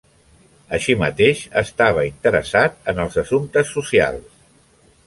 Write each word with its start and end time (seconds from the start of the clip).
Així 0.77 0.95
mateix, 1.01 1.43
estava 1.61 2.07
interessat 2.09 2.81
en 2.95 3.03
els 3.07 3.21
assumptes 3.25 3.75
socials. 3.79 4.43